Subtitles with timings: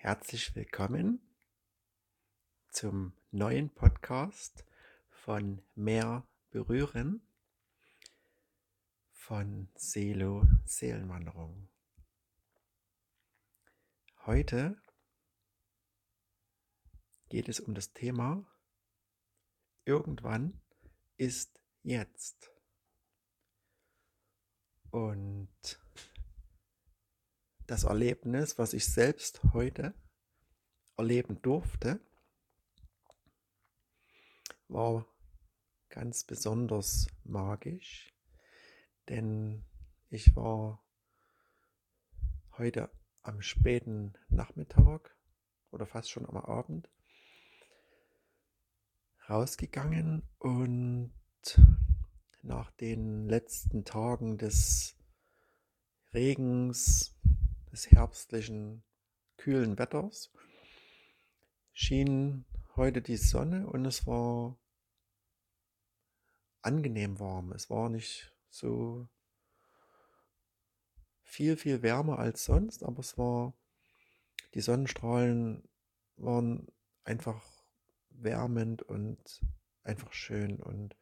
[0.00, 1.20] Herzlich willkommen
[2.68, 4.64] zum neuen Podcast
[5.10, 7.20] von Mehr berühren
[9.10, 11.68] von Selo Seelenwanderung.
[14.24, 14.80] Heute
[17.28, 18.46] geht es um das Thema
[19.84, 20.60] Irgendwann
[21.16, 22.52] ist jetzt.
[24.92, 25.80] Und
[27.68, 29.92] das Erlebnis, was ich selbst heute
[30.96, 32.00] erleben durfte,
[34.68, 35.06] war
[35.90, 38.12] ganz besonders magisch,
[39.10, 39.64] denn
[40.08, 40.82] ich war
[42.56, 42.90] heute
[43.22, 45.14] am späten Nachmittag
[45.70, 46.88] oder fast schon am Abend
[49.28, 51.12] rausgegangen und
[52.40, 54.96] nach den letzten Tagen des
[56.14, 57.14] Regens,
[57.72, 58.82] des herbstlichen,
[59.36, 60.32] kühlen Wetters
[61.72, 62.44] schien
[62.76, 64.58] heute die Sonne und es war
[66.62, 67.52] angenehm warm.
[67.52, 69.08] Es war nicht so
[71.22, 73.54] viel, viel wärmer als sonst, aber es war,
[74.54, 75.68] die Sonnenstrahlen
[76.16, 76.66] waren
[77.04, 77.44] einfach
[78.10, 79.40] wärmend und
[79.84, 80.96] einfach schön und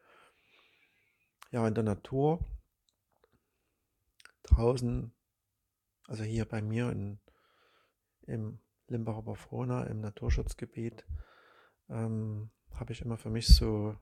[1.50, 2.44] ja, in der Natur
[4.42, 5.15] draußen,
[6.06, 7.20] also hier bei mir in,
[8.22, 11.04] im Limbacher Bafrona im Naturschutzgebiet,
[11.88, 13.96] ähm, habe ich immer für mich so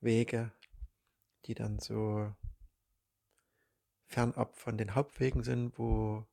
[0.00, 0.52] Wege,
[1.44, 2.34] die dann so
[4.06, 6.26] fernab von den Hauptwegen sind, wo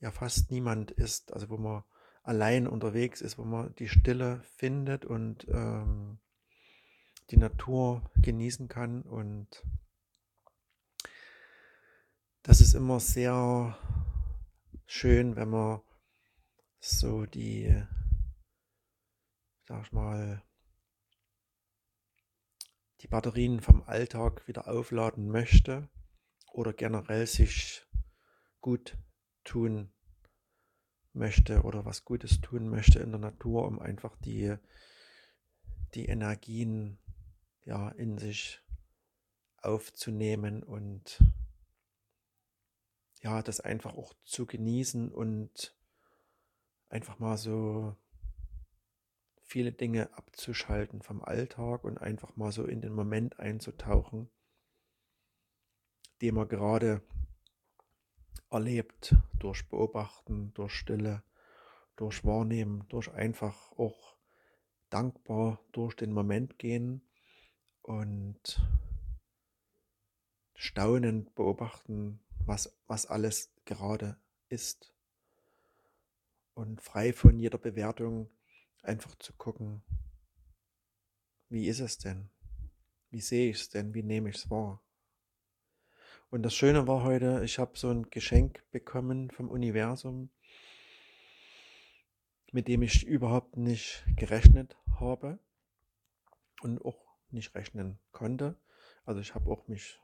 [0.00, 1.84] ja fast niemand ist, also wo man
[2.22, 6.18] allein unterwegs ist, wo man die Stille findet und ähm,
[7.30, 9.64] die Natur genießen kann und
[12.48, 13.76] das ist immer sehr
[14.86, 15.82] schön, wenn man
[16.80, 17.84] so die,
[19.64, 20.42] sag ich mal,
[23.02, 25.90] die Batterien vom Alltag wieder aufladen möchte
[26.50, 27.86] oder generell sich
[28.62, 28.96] gut
[29.44, 29.92] tun
[31.12, 34.56] möchte oder was Gutes tun möchte in der Natur, um einfach die,
[35.92, 36.98] die Energien
[37.66, 38.62] ja in sich
[39.60, 41.20] aufzunehmen und
[43.20, 45.76] ja, das einfach auch zu genießen und
[46.88, 47.96] einfach mal so
[49.42, 54.28] viele Dinge abzuschalten vom Alltag und einfach mal so in den Moment einzutauchen,
[56.20, 57.02] den man gerade
[58.50, 61.22] erlebt, durch Beobachten, durch Stille,
[61.96, 64.16] durch Wahrnehmen, durch einfach auch
[64.90, 67.02] dankbar durch den Moment gehen
[67.82, 68.60] und
[70.54, 74.16] staunend beobachten, was, was alles gerade
[74.48, 74.92] ist.
[76.54, 78.28] Und frei von jeder Bewertung
[78.82, 79.82] einfach zu gucken,
[81.48, 82.30] wie ist es denn?
[83.10, 83.94] Wie sehe ich es denn?
[83.94, 84.82] Wie nehme ich es wahr?
[86.30, 90.30] Und das Schöne war heute, ich habe so ein Geschenk bekommen vom Universum,
[92.52, 95.38] mit dem ich überhaupt nicht gerechnet habe
[96.60, 98.56] und auch nicht rechnen konnte.
[99.04, 100.00] Also ich habe auch mich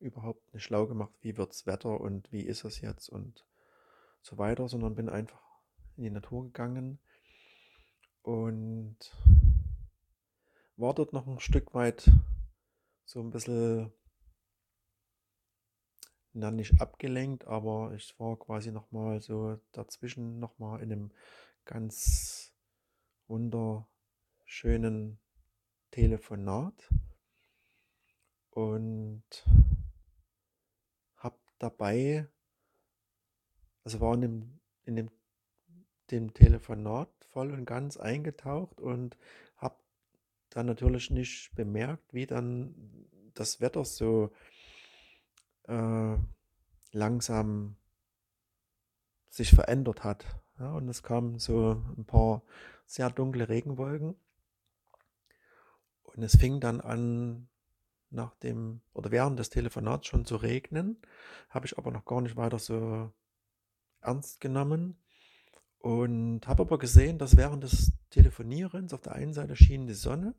[0.00, 3.46] überhaupt nicht schlau gemacht, wie wird's Wetter und wie ist es jetzt und
[4.22, 5.42] so weiter, sondern bin einfach
[5.96, 6.98] in die Natur gegangen
[8.22, 8.98] und
[10.76, 12.10] war dort noch ein Stück weit
[13.04, 13.92] so ein bisschen,
[16.32, 21.12] na nicht abgelenkt, aber ich war quasi nochmal so dazwischen nochmal in einem
[21.64, 22.54] ganz
[23.26, 25.18] wunderschönen
[25.90, 26.88] Telefonat
[28.50, 29.24] und
[31.60, 32.26] dabei,
[33.84, 35.10] also war in dem, in dem,
[36.10, 39.16] dem Telefonat voll und ganz eingetaucht und
[39.56, 39.76] habe
[40.48, 42.74] dann natürlich nicht bemerkt, wie dann
[43.34, 44.32] das Wetter so
[45.68, 46.16] äh,
[46.92, 47.76] langsam
[49.28, 50.26] sich verändert hat.
[50.58, 52.42] Ja, und es kamen so ein paar
[52.86, 54.16] sehr dunkle Regenwolken.
[56.02, 57.48] Und es fing dann an,
[58.10, 60.98] nach dem oder während des Telefonats schon zu regnen,
[61.48, 63.12] habe ich aber noch gar nicht weiter so
[64.00, 64.96] ernst genommen.
[65.78, 70.34] Und habe aber gesehen, dass während des Telefonierens auf der einen Seite schien die Sonne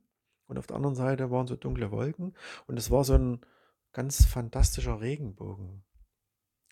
[0.46, 2.36] und auf der anderen Seite waren so dunkle Wolken.
[2.68, 3.40] Und es war so ein
[3.92, 5.84] ganz fantastischer Regenbogen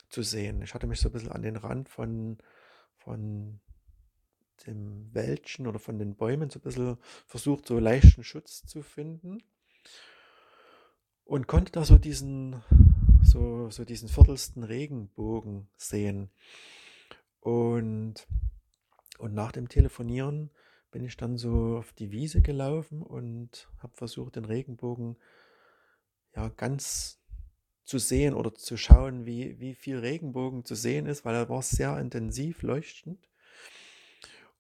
[0.10, 0.62] zu sehen.
[0.62, 2.38] Ich hatte mich so ein bisschen an den Rand von,
[2.96, 3.60] von
[4.68, 9.42] dem Wäldchen oder von den Bäumen so ein bisschen versucht, so leichten Schutz zu finden
[11.30, 12.64] und konnte da so diesen,
[13.22, 16.32] so, so diesen viertelsten Regenbogen sehen.
[17.40, 18.28] Und,
[19.20, 20.50] und nach dem Telefonieren
[20.90, 25.18] bin ich dann so auf die Wiese gelaufen und habe versucht, den Regenbogen
[26.36, 27.22] ja ganz
[27.86, 31.62] zu sehen oder zu schauen, wie, wie viel Regenbogen zu sehen ist, weil er war
[31.62, 33.30] sehr intensiv leuchtend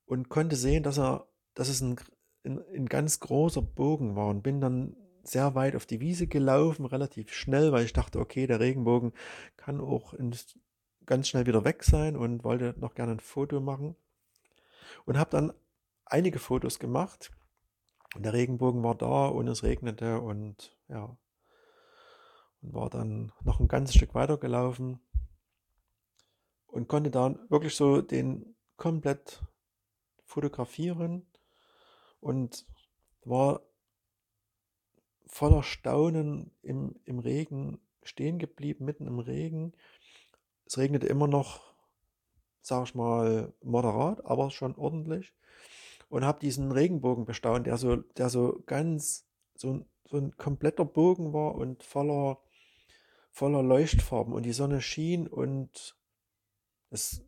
[0.06, 2.00] und konnte sehen, dass er, dass es ein,
[2.44, 6.86] ein, ein ganz großer Bogen war und bin dann sehr weit auf die Wiese gelaufen,
[6.86, 9.13] relativ schnell, weil ich dachte, okay, der Regenbogen
[9.57, 10.13] kann auch
[11.06, 13.95] ganz schnell wieder weg sein und wollte noch gerne ein Foto machen
[15.06, 15.54] und habe dann
[16.06, 17.31] einige Fotos gemacht.
[18.18, 21.16] Der Regenbogen war da und es regnete und ja,
[22.62, 25.00] und war dann noch ein ganzes Stück weiter gelaufen
[26.68, 29.42] und konnte dann wirklich so den komplett
[30.25, 31.25] fotografieren
[32.19, 32.66] und
[33.24, 33.62] war
[35.30, 39.74] voller Staunen im, im Regen stehen geblieben, mitten im Regen.
[40.66, 41.74] Es regnete immer noch,
[42.62, 45.34] sag ich mal, moderat, aber schon ordentlich.
[46.10, 51.34] Und habe diesen Regenbogen bestaunt, der so, der so ganz, so, so ein kompletter Bogen
[51.34, 52.40] war und voller
[53.31, 55.96] voller Leuchtfarben und die Sonne schien und
[56.90, 57.24] es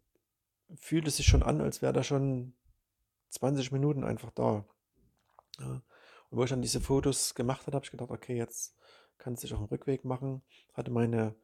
[0.76, 2.54] fühlte sich schon an, als wäre da schon
[3.30, 4.66] 20 Minuten einfach da.
[5.60, 5.82] Ja.
[6.32, 8.76] Und wo ich dann diese Fotos gemacht habe, habe ich gedacht, okay, jetzt
[9.18, 10.42] kannst du dich auf den Rückweg machen.
[10.74, 11.36] Hatte meine,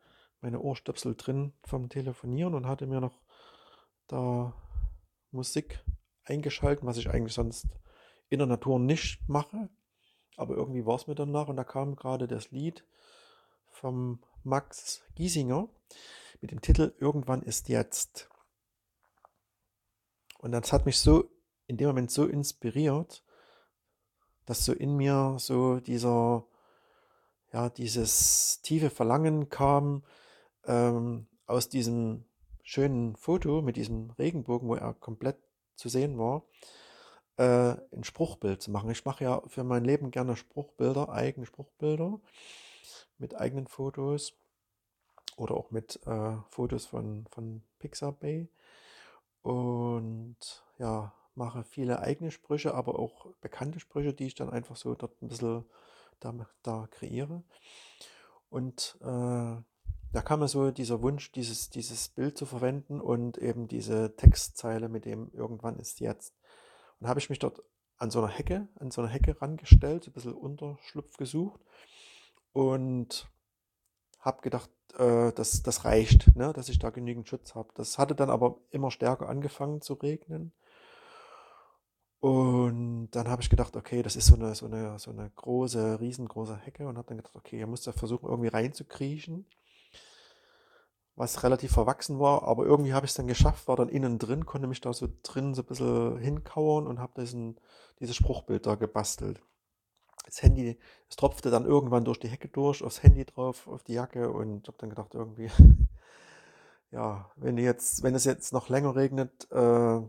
[0.41, 3.21] meine Ohrstöpsel drin vom Telefonieren und hatte mir noch
[4.07, 4.53] da
[5.31, 5.83] Musik
[6.23, 7.67] eingeschalten, was ich eigentlich sonst
[8.29, 9.69] in der Natur nicht mache.
[10.37, 12.85] Aber irgendwie war es mir danach und da kam gerade das Lied
[13.71, 15.67] vom Max Giesinger
[16.39, 18.29] mit dem Titel Irgendwann ist jetzt.
[20.39, 21.29] Und das hat mich so
[21.65, 23.25] in dem Moment so inspiriert,
[24.47, 26.45] dass so in mir so dieser,
[27.53, 30.03] ja, dieses tiefe Verlangen kam,
[30.65, 32.25] ähm, aus diesem
[32.63, 35.37] schönen Foto mit diesem Regenbogen, wo er komplett
[35.75, 36.43] zu sehen war,
[37.37, 38.89] äh, ein Spruchbild zu machen.
[38.89, 42.19] Ich mache ja für mein Leben gerne Spruchbilder, eigene Spruchbilder
[43.17, 44.33] mit eigenen Fotos
[45.35, 48.49] oder auch mit äh, Fotos von, von Pixabay.
[49.41, 50.37] Und
[50.77, 55.21] ja, mache viele eigene Sprüche, aber auch bekannte Sprüche, die ich dann einfach so dort
[55.21, 55.65] ein bisschen
[56.19, 57.43] da, da kreiere.
[58.49, 63.67] Und äh, da kam mir so dieser Wunsch, dieses, dieses Bild zu verwenden und eben
[63.67, 66.33] diese Textzeile mit dem irgendwann ist jetzt.
[66.99, 67.61] Und habe ich mich dort
[67.97, 71.61] an so einer Hecke, an so einer Hecke rangestellt, ein bisschen Unterschlupf gesucht
[72.53, 73.29] und
[74.19, 77.69] habe gedacht, äh, das, das reicht, ne, dass ich da genügend Schutz habe.
[77.75, 80.53] Das hatte dann aber immer stärker angefangen zu regnen.
[82.19, 85.99] Und dann habe ich gedacht, okay, das ist so eine, so eine, so eine große,
[85.99, 89.45] riesengroße Hecke und habe dann gedacht, okay, ihr müsst ja versuchen, irgendwie reinzukriechen,
[91.15, 94.45] was relativ verwachsen war, aber irgendwie habe ich es dann geschafft, war dann innen drin,
[94.45, 97.59] konnte mich da so drin so ein bisschen hinkauern und habe diesen,
[97.99, 99.41] dieses Spruchbild da gebastelt.
[100.25, 100.77] Das Handy,
[101.09, 104.67] es tropfte dann irgendwann durch die Hecke durch, aufs Handy drauf, auf die Jacke und
[104.67, 105.49] habe dann gedacht, irgendwie,
[106.91, 110.01] ja, wenn jetzt, wenn es jetzt noch länger regnet, äh,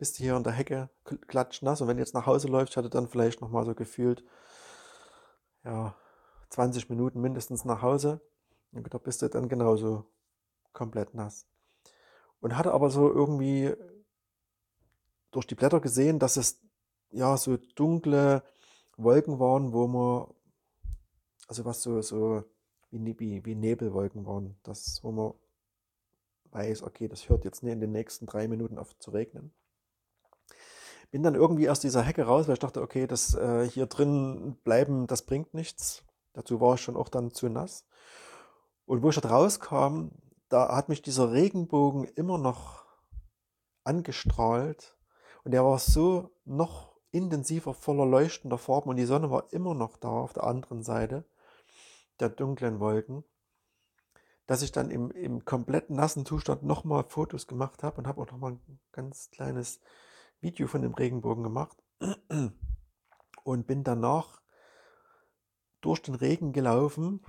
[0.00, 0.88] bist du hier in der Hecke
[1.28, 4.24] klatschnass und wenn du jetzt nach Hause läufst, hatte dann vielleicht nochmal so gefühlt,
[5.62, 5.94] ja,
[6.48, 8.22] 20 Minuten mindestens nach Hause.
[8.72, 10.06] Und da bist du dann genauso
[10.72, 11.46] komplett nass.
[12.40, 13.74] Und hatte aber so irgendwie
[15.32, 16.62] durch die Blätter gesehen, dass es
[17.10, 18.42] ja so dunkle,
[18.96, 20.34] Wolken waren, wo man,
[21.46, 22.42] also was so, so
[22.90, 25.34] wie, wie, wie Nebelwolken waren, das, wo man
[26.52, 29.52] weiß, okay, das hört jetzt nicht in den nächsten drei Minuten auf zu regnen.
[31.10, 34.56] Bin dann irgendwie aus dieser Hecke raus, weil ich dachte, okay, das äh, hier drin
[34.62, 36.04] bleiben, das bringt nichts.
[36.32, 37.84] Dazu war ich schon auch dann zu nass.
[38.86, 40.10] Und wo ich dort rauskam,
[40.48, 42.84] da hat mich dieser Regenbogen immer noch
[43.84, 44.96] angestrahlt.
[45.44, 49.96] Und der war so noch intensiver, voller leuchtender Farben und die Sonne war immer noch
[49.96, 51.24] da auf der anderen Seite
[52.20, 53.24] der dunklen Wolken,
[54.46, 58.30] dass ich dann im, im komplett nassen Zustand nochmal Fotos gemacht habe und habe auch
[58.30, 59.80] nochmal ein ganz kleines
[60.40, 61.76] Video von dem Regenbogen gemacht
[63.44, 64.40] und bin danach
[65.80, 67.24] durch den Regen gelaufen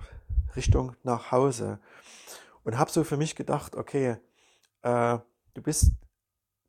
[0.56, 1.78] Richtung nach Hause
[2.64, 4.16] und habe so für mich gedacht, okay,
[4.82, 5.18] äh,
[5.54, 5.92] du bist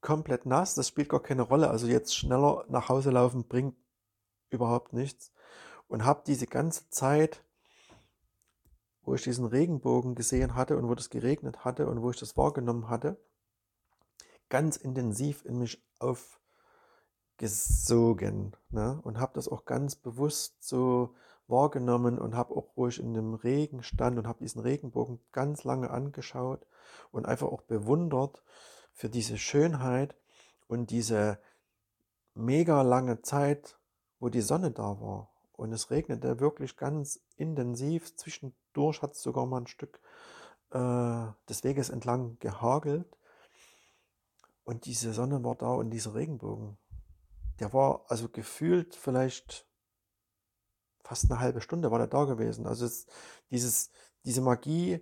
[0.01, 1.69] komplett nass, das spielt gar keine Rolle.
[1.69, 3.75] Also jetzt schneller nach Hause laufen bringt
[4.49, 5.31] überhaupt nichts.
[5.87, 7.43] Und habe diese ganze Zeit,
[9.01, 12.37] wo ich diesen Regenbogen gesehen hatte und wo das geregnet hatte und wo ich das
[12.37, 13.17] wahrgenommen hatte,
[14.49, 15.83] ganz intensiv in mich
[17.39, 18.55] aufgesogen.
[18.69, 18.99] Ne?
[19.03, 21.15] Und habe das auch ganz bewusst so
[21.47, 25.89] wahrgenommen und habe auch, ich in dem Regen stand und habe diesen Regenbogen ganz lange
[25.89, 26.65] angeschaut
[27.11, 28.43] und einfach auch bewundert,
[28.93, 30.15] für diese Schönheit
[30.67, 31.39] und diese
[32.35, 33.77] mega lange Zeit,
[34.19, 35.29] wo die Sonne da war.
[35.53, 38.15] Und es regnete wirklich ganz intensiv.
[38.15, 39.99] Zwischendurch hat es sogar mal ein Stück
[40.71, 43.17] äh, des Weges entlang gehagelt.
[44.63, 46.77] Und diese Sonne war da und dieser Regenbogen,
[47.59, 49.67] der war also gefühlt vielleicht
[51.03, 52.65] fast eine halbe Stunde war der da gewesen.
[52.65, 53.05] Also es,
[53.51, 53.91] dieses,
[54.23, 55.01] diese Magie,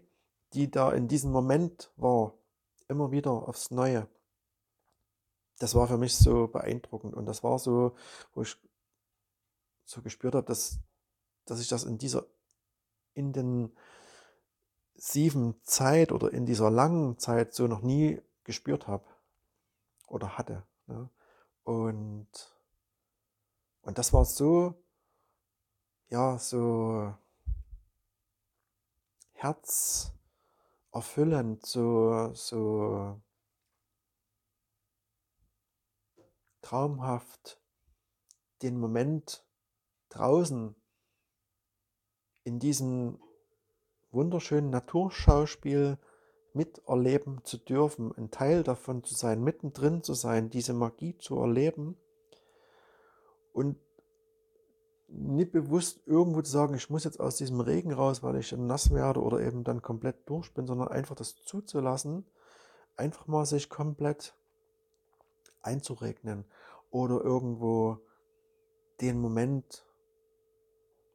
[0.54, 2.34] die da in diesem Moment war,
[2.88, 4.08] immer wieder aufs Neue.
[5.60, 7.96] Das war für mich so beeindruckend und das war so,
[8.34, 8.58] wo ich
[9.86, 10.80] so gespürt habe, dass,
[11.46, 12.26] dass ich das in dieser
[13.14, 13.76] intensiven
[15.64, 19.06] Zeit oder in dieser langen Zeit so noch nie gespürt habe
[20.12, 20.64] oder hatte.
[20.88, 21.10] Ne?
[21.64, 22.28] Und,
[23.82, 24.76] und das war so,
[26.10, 27.16] ja, so
[29.34, 33.20] herzerfüllend, so, so
[36.62, 37.60] traumhaft,
[38.62, 39.44] den Moment
[40.10, 40.76] draußen
[42.44, 43.20] in diesem
[44.12, 45.98] wunderschönen Naturschauspiel
[46.54, 51.98] miterleben zu dürfen, ein Teil davon zu sein, mittendrin zu sein, diese Magie zu erleben
[53.54, 53.78] und
[55.08, 58.92] nicht bewusst irgendwo zu sagen, ich muss jetzt aus diesem Regen raus, weil ich nass
[58.92, 62.26] werde oder eben dann komplett durch bin, sondern einfach das zuzulassen,
[62.96, 64.36] einfach mal sich komplett
[65.62, 66.46] einzuregnen
[66.90, 68.00] oder irgendwo
[69.02, 69.86] den Moment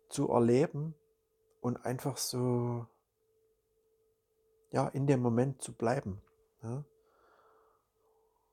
[0.08, 0.94] zu erleben
[1.60, 2.86] und einfach so
[4.76, 6.20] ja in dem Moment zu bleiben.
[6.62, 6.84] Ja?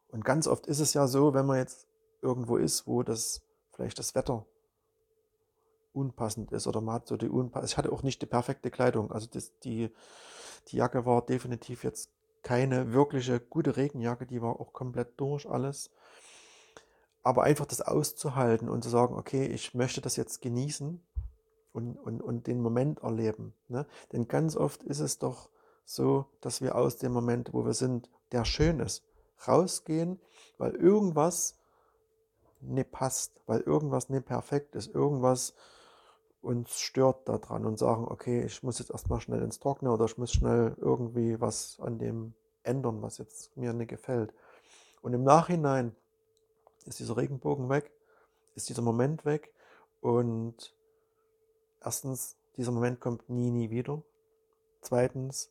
[0.07, 1.87] Und ganz oft ist es ja so, wenn man jetzt
[2.21, 4.45] irgendwo ist, wo das vielleicht das Wetter
[5.91, 7.71] unpassend ist oder man hat so die unpassend.
[7.71, 9.11] Ich hatte auch nicht die perfekte Kleidung.
[9.11, 9.91] Also das, die,
[10.69, 12.09] die Jacke war definitiv jetzt
[12.41, 15.91] keine wirkliche gute Regenjacke, die war auch komplett durch alles.
[17.21, 21.01] Aber einfach das auszuhalten und zu sagen, okay, ich möchte das jetzt genießen
[21.71, 23.53] und, und, und den Moment erleben.
[23.67, 23.85] Ne?
[24.11, 25.49] Denn ganz oft ist es doch
[25.85, 29.03] so, dass wir aus dem Moment, wo wir sind, der schön ist,
[29.47, 30.19] rausgehen,
[30.57, 31.57] weil irgendwas
[32.61, 35.53] nicht passt, weil irgendwas nicht perfekt ist, irgendwas
[36.41, 40.17] uns stört daran und sagen, okay, ich muss jetzt erstmal schnell ins Trockene oder ich
[40.17, 44.33] muss schnell irgendwie was an dem ändern, was jetzt mir nicht gefällt.
[45.01, 45.95] Und im Nachhinein
[46.85, 47.91] ist dieser Regenbogen weg,
[48.55, 49.53] ist dieser Moment weg
[50.01, 50.75] und
[51.81, 54.03] erstens, dieser Moment kommt nie, nie wieder.
[54.81, 55.49] Zweitens,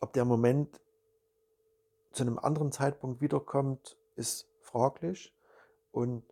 [0.00, 0.80] ob der Moment
[2.12, 5.34] zu einem anderen Zeitpunkt wiederkommt, ist fraglich
[5.92, 6.24] und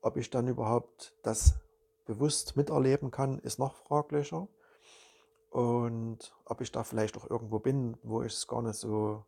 [0.00, 1.58] ob ich dann überhaupt das
[2.06, 4.48] bewusst miterleben kann, ist noch fraglicher.
[5.50, 9.24] Und ob ich da vielleicht auch irgendwo bin, wo ich es gar nicht so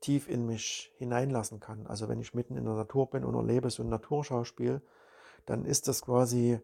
[0.00, 1.86] tief in mich hineinlassen kann.
[1.86, 4.82] Also wenn ich mitten in der Natur bin und erlebe so ein Naturschauspiel,
[5.46, 6.60] dann ist das quasi,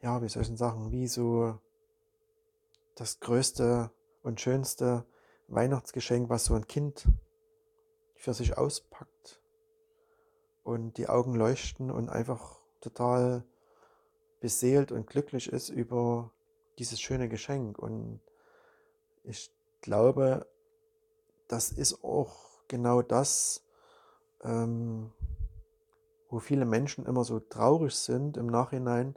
[0.00, 1.58] ja, wie denn sagen, wie so
[2.94, 3.90] das größte
[4.26, 5.06] und schönste
[5.46, 7.06] Weihnachtsgeschenk, was so ein Kind
[8.16, 9.40] für sich auspackt.
[10.64, 13.44] Und die Augen leuchten und einfach total
[14.40, 16.32] beseelt und glücklich ist über
[16.78, 17.78] dieses schöne Geschenk.
[17.78, 18.20] Und
[19.22, 20.46] ich glaube,
[21.46, 23.64] das ist auch genau das,
[24.42, 25.12] ähm,
[26.28, 29.14] wo viele Menschen immer so traurig sind im Nachhinein,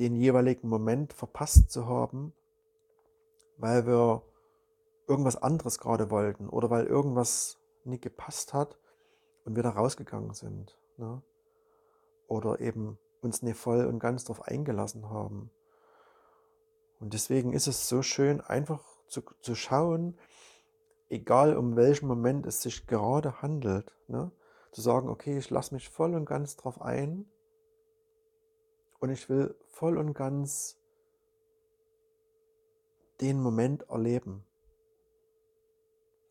[0.00, 2.32] den jeweiligen Moment verpasst zu haben,
[3.56, 4.22] weil wir
[5.06, 8.78] irgendwas anderes gerade wollten oder weil irgendwas nicht gepasst hat
[9.44, 10.78] und wir da rausgegangen sind.
[10.96, 11.22] Ne?
[12.28, 15.50] oder eben uns nicht voll und ganz darauf eingelassen haben.
[17.00, 20.18] Und deswegen ist es so schön, einfach zu, zu schauen,
[21.08, 24.30] egal um welchen Moment es sich gerade handelt, ne?
[24.72, 27.26] zu sagen, okay, ich lasse mich voll und ganz darauf ein
[28.98, 30.80] und ich will voll und ganz
[33.20, 34.44] den Moment erleben.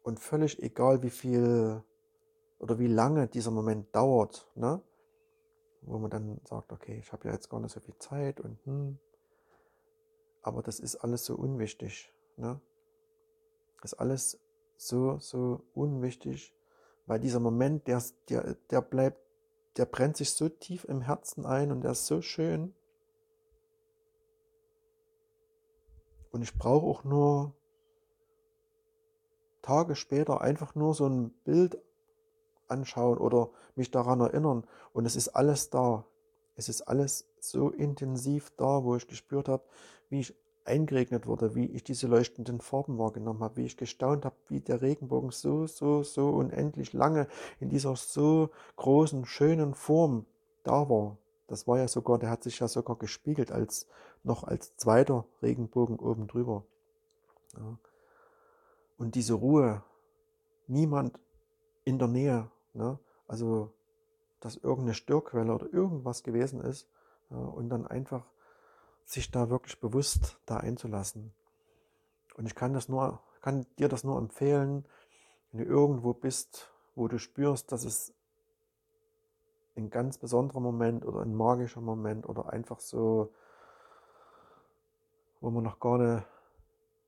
[0.04, 1.84] Und völlig egal, wie viel
[2.60, 4.82] oder wie lange dieser Moment dauert, ne?
[5.82, 8.58] wo man dann sagt, okay, ich habe ja jetzt gar nicht so viel Zeit und
[8.66, 9.00] hm,
[10.44, 12.14] aber das ist alles so unwichtig.
[12.36, 12.60] Ne?
[13.82, 14.40] Das ist alles
[14.78, 16.54] so, so unwichtig,
[17.06, 19.18] weil dieser Moment, der, der, der bleibt,
[19.78, 22.76] der brennt sich so tief im Herzen ein und der ist so schön.
[26.34, 27.54] Und ich brauche auch nur
[29.62, 31.78] Tage später einfach nur so ein Bild
[32.68, 34.66] anschauen oder mich daran erinnern.
[34.94, 36.06] Und es ist alles da.
[36.56, 39.64] Es ist alles so intensiv da, wo ich gespürt habe,
[40.10, 40.36] wie ich
[40.66, 44.82] eingeregnet wurde, wie ich diese leuchtenden Farben wahrgenommen habe, wie ich gestaunt habe, wie der
[44.82, 47.28] Regenbogen so, so, so unendlich lange
[47.60, 50.26] in dieser so großen, schönen Form
[50.64, 51.18] da war.
[51.54, 53.88] Das war ja sogar, der hat sich ja sogar gespiegelt als
[54.24, 56.66] noch als zweiter Regenbogen oben drüber.
[57.56, 57.78] Ja.
[58.98, 59.84] Und diese Ruhe,
[60.66, 61.20] niemand
[61.84, 62.98] in der Nähe, ne?
[63.28, 63.72] also
[64.40, 66.90] dass irgendeine Störquelle oder irgendwas gewesen ist
[67.30, 68.26] ja, und dann einfach
[69.06, 71.36] sich da wirklich bewusst da einzulassen.
[72.36, 74.86] Und ich kann das nur, kann dir das nur empfehlen,
[75.52, 78.12] wenn du irgendwo bist, wo du spürst, dass es
[79.76, 83.34] ein ganz besonderer Moment oder ein magischer Moment oder einfach so,
[85.42, 86.28] wo man noch gar nicht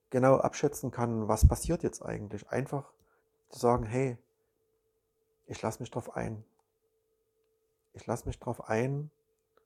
[0.10, 2.50] genau abschätzen kann, was passiert jetzt eigentlich.
[2.50, 2.92] Einfach
[3.50, 4.18] zu sagen, hey,
[5.46, 6.44] ich lasse mich drauf ein.
[7.94, 9.12] Ich lasse mich drauf ein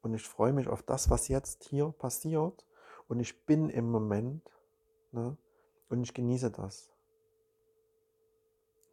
[0.01, 2.65] und ich freue mich auf das, was jetzt hier passiert
[3.07, 4.49] und ich bin im Moment
[5.11, 5.35] ne,
[5.89, 6.89] und ich genieße das.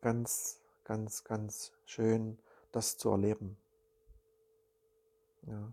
[0.01, 2.39] Ganz, ganz, ganz schön,
[2.73, 3.59] das zu erleben.
[5.47, 5.73] Ja.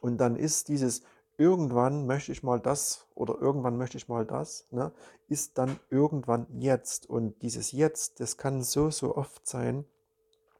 [0.00, 1.02] Und dann ist dieses
[1.36, 4.92] irgendwann möchte ich mal das oder irgendwann möchte ich mal das, ne,
[5.28, 7.08] ist dann irgendwann jetzt.
[7.08, 9.86] Und dieses Jetzt, das kann so, so oft sein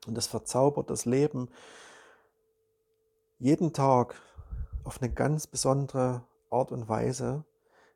[0.07, 1.51] und das verzaubert das Leben
[3.39, 4.21] jeden Tag
[4.85, 7.45] auf eine ganz besondere Art und Weise,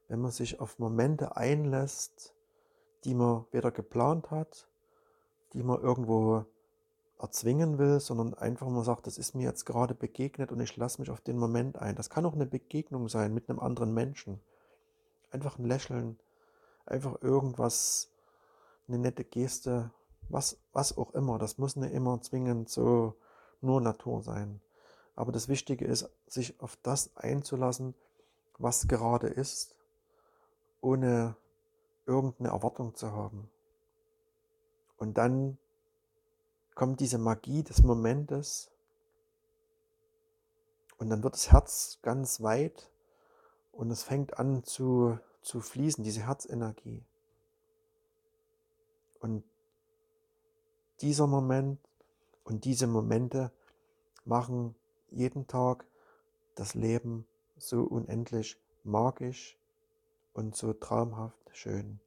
[0.09, 2.35] wenn man sich auf Momente einlässt,
[3.04, 4.68] die man weder geplant hat,
[5.52, 6.47] die man irgendwo
[7.18, 11.00] erzwingen will, sondern einfach mal sagt, das ist mir jetzt gerade begegnet und ich lasse
[11.00, 11.94] mich auf den Moment ein.
[11.94, 14.40] Das kann auch eine Begegnung sein mit einem anderen Menschen.
[15.30, 16.18] Einfach ein Lächeln,
[16.87, 18.11] einfach irgendwas,
[18.88, 19.90] eine nette Geste,
[20.28, 21.38] was, was auch immer.
[21.38, 23.14] Das muss nicht immer zwingend so
[23.61, 24.61] nur Natur sein.
[25.16, 27.94] Aber das Wichtige ist, sich auf das einzulassen,
[28.59, 29.76] was gerade ist,
[30.80, 31.37] ohne
[32.06, 33.50] irgendeine Erwartung zu haben.
[34.97, 35.59] Und dann
[36.75, 38.70] kommt diese Magie des Momentes
[40.98, 42.90] und dann wird das Herz ganz weit
[43.72, 47.05] und es fängt an zu, zu fließen, diese Herzenergie.
[49.20, 49.44] Und
[51.01, 51.79] dieser Moment
[52.44, 53.51] und diese Momente
[54.25, 54.75] machen
[55.11, 55.87] jeden Tag
[56.55, 59.59] das Leben so unendlich magisch
[60.35, 62.01] und so traumhaft schön.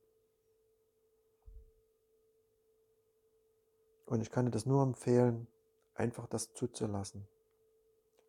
[4.07, 5.47] Und ich kann dir das nur empfehlen,
[5.93, 7.27] einfach das zuzulassen.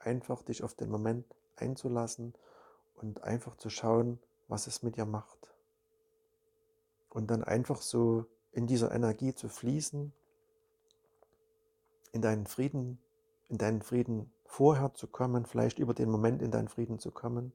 [0.01, 1.25] Einfach dich auf den Moment
[1.57, 2.35] einzulassen
[2.97, 5.55] und einfach zu schauen, was es mit dir macht.
[7.09, 10.13] Und dann einfach so in dieser Energie zu fließen,
[12.11, 12.99] in deinen Frieden,
[13.49, 17.53] in deinen Frieden vorher zu kommen, vielleicht über den Moment in deinen Frieden zu kommen,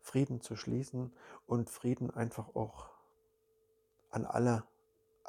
[0.00, 1.12] Frieden zu schließen
[1.46, 2.90] und Frieden einfach auch
[4.10, 4.62] an alle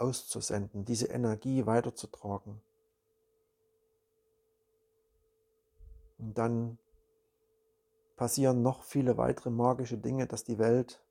[0.01, 2.61] auszusenden, diese Energie weiterzutragen.
[6.17, 6.77] Und dann
[8.15, 11.01] passieren noch viele weitere magische Dinge, dass die Welt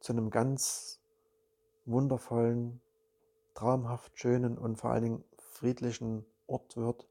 [0.00, 1.00] zu einem ganz
[1.86, 2.80] wundervollen,
[3.54, 7.06] traumhaft schönen und vor allen Dingen friedlichen Ort wird,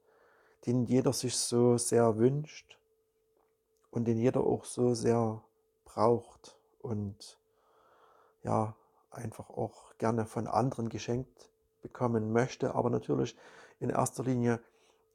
[0.65, 2.78] den jeder sich so sehr wünscht
[3.91, 5.41] und den jeder auch so sehr
[5.86, 7.39] braucht und
[8.43, 8.76] ja,
[9.13, 12.76] einfach auch gerne von anderen geschenkt bekommen möchte.
[12.76, 13.36] Aber natürlich
[13.80, 14.60] in erster Linie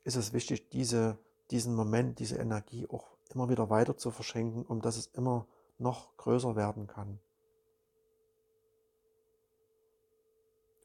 [0.04, 1.18] ist es wichtig, diese,
[1.50, 5.46] diesen Moment, diese Energie auch immer wieder weiter zu verschenken, um dass es immer
[5.78, 7.20] noch größer werden kann.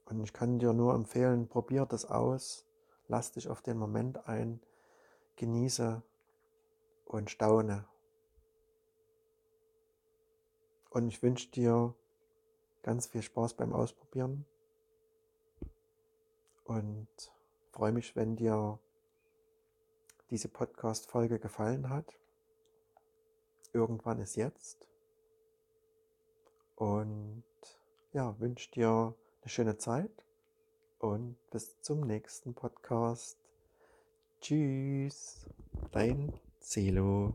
[0.06, 2.66] Und ich kann dir nur empfehlen, probier das aus,
[3.08, 4.60] lass dich auf den Moment ein,
[5.38, 6.04] genieße
[7.06, 7.86] und staune.
[10.90, 11.96] Und ich wünsche dir
[12.84, 14.46] ganz viel Spaß beim Ausprobieren
[16.66, 17.08] und
[17.72, 18.80] freue mich, wenn dir
[20.30, 22.20] diese Podcast-Folge gefallen hat.
[23.72, 24.88] Irgendwann ist jetzt.
[26.76, 27.44] Und
[28.12, 30.26] ja, wünsche dir eine schöne Zeit
[31.00, 33.38] und bis zum nächsten Podcast.
[34.42, 35.46] Tschüss,
[35.92, 37.34] dein Celo.